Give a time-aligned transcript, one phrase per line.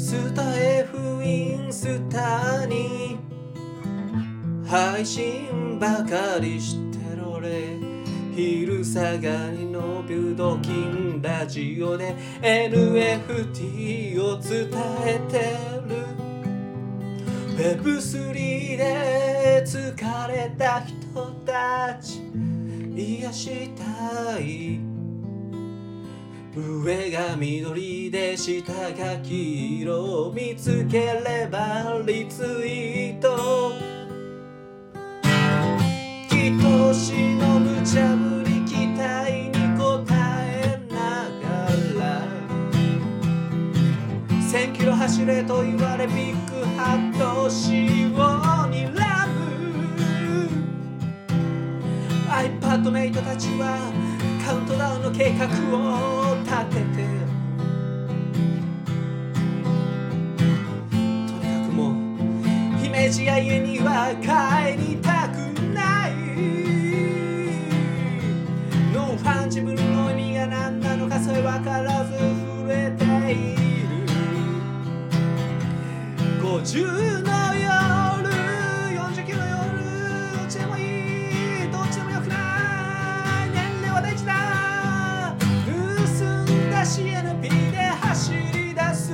[0.00, 3.18] スタエフインスタに
[4.66, 7.76] 配信ばかりしてろれ。
[8.34, 14.70] 昼下がりのビュードキンラジオで NFT を伝
[15.04, 15.38] えて
[15.86, 16.00] る。
[17.82, 18.32] Web3
[18.78, 22.22] で疲れた人たち
[22.96, 24.99] 癒したい。
[26.52, 33.72] 上が緑で下が黄色見つければリツイート。
[36.32, 41.68] 愛しの無茶ぶり期待に応えなが
[42.00, 42.26] ら。
[44.50, 48.18] 1000キロ走れと言われビッグハットしよ
[48.66, 49.38] うにラブ。
[52.28, 53.92] iPad メイトたちは
[54.44, 55.46] カウントダウンの計画
[56.16, 56.19] を。
[63.10, 65.38] う姫路や家には帰りたく
[65.74, 66.10] ない
[68.94, 73.56] ノンファン自分の意味が何なのかそれ分からず震えてい
[73.88, 73.90] る。
[76.40, 77.68] 50の夜
[78.96, 79.58] 49の夜
[80.38, 80.80] どっちでもい
[81.66, 82.36] いどっちでもよくな
[83.46, 83.50] い。
[83.50, 85.34] 年齢は大事だ。
[85.66, 85.74] 盗
[86.52, 89.12] んだ CNP で走り出す。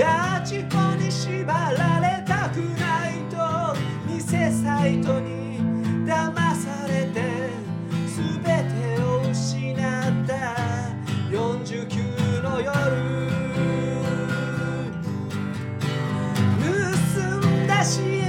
[0.00, 3.36] ガチホに縛られたくないと
[4.08, 4.18] 偽
[4.50, 5.58] サイトに
[6.06, 7.50] 騙されて
[8.08, 9.78] 全てを失っ
[10.26, 10.56] た
[11.30, 12.72] 49の夜。
[16.62, 18.19] 盗んだし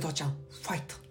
[0.00, 1.09] ぶどうちゃんファイト。